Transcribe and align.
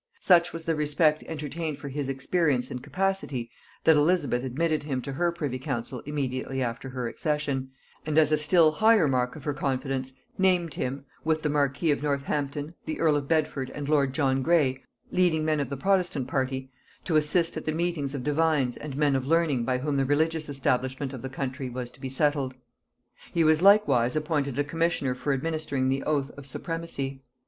Such 0.19 0.51
was 0.51 0.65
the 0.65 0.75
respect 0.75 1.21
entertained 1.27 1.77
for 1.77 1.87
his 1.89 2.09
experience 2.09 2.71
and 2.71 2.81
capacity, 2.81 3.51
that 3.83 3.95
Elizabeth 3.97 4.43
admitted 4.43 4.81
him 4.81 4.99
to 5.03 5.11
her 5.13 5.31
privy 5.31 5.59
council 5.59 5.99
immediately 6.07 6.59
after 6.59 6.89
her 6.89 7.07
accession, 7.07 7.69
and 8.03 8.17
as 8.17 8.31
a 8.31 8.37
still 8.39 8.71
higher 8.71 9.07
mark 9.07 9.35
of 9.35 9.43
her 9.43 9.53
confidence 9.53 10.13
named 10.39 10.73
him, 10.73 11.05
with 11.23 11.43
the 11.43 11.51
marquis 11.51 11.91
of 11.91 12.01
Northampton, 12.01 12.73
the 12.85 12.99
earl 12.99 13.15
of 13.15 13.27
Bedford, 13.27 13.69
and 13.75 13.87
lord 13.87 14.11
John 14.11 14.41
Grey, 14.41 14.83
leading 15.11 15.45
men 15.45 15.59
of 15.59 15.69
the 15.69 15.77
protestant 15.77 16.27
party, 16.27 16.71
to 17.03 17.15
assist 17.15 17.55
at 17.55 17.65
the 17.67 17.71
meetings 17.71 18.15
of 18.15 18.23
divines 18.23 18.77
and 18.77 18.97
men 18.97 19.15
of 19.15 19.27
learning 19.27 19.65
by 19.65 19.77
whom 19.77 19.97
the 19.97 20.05
religious 20.05 20.49
establishment 20.49 21.13
of 21.13 21.21
the 21.21 21.29
country 21.29 21.69
was 21.69 21.91
to 21.91 22.01
be 22.01 22.09
settled. 22.09 22.55
He 23.31 23.43
was 23.43 23.61
likewise 23.61 24.15
appointed 24.15 24.57
a 24.57 24.63
commissioner 24.63 25.13
for 25.13 25.31
administering 25.31 25.89
the 25.89 26.01
oath 26.05 26.31
of 26.39 26.47
supremacy. 26.47 27.21